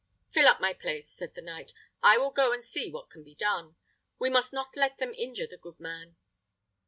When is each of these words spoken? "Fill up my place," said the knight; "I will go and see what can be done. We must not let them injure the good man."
"Fill 0.31 0.47
up 0.47 0.59
my 0.59 0.73
place," 0.73 1.07
said 1.07 1.35
the 1.35 1.43
knight; 1.43 1.73
"I 2.01 2.17
will 2.17 2.31
go 2.31 2.51
and 2.51 2.63
see 2.63 2.89
what 2.91 3.11
can 3.11 3.23
be 3.23 3.35
done. 3.35 3.75
We 4.17 4.31
must 4.31 4.51
not 4.51 4.75
let 4.75 4.97
them 4.97 5.13
injure 5.13 5.45
the 5.45 5.57
good 5.57 5.79
man." 5.79 6.15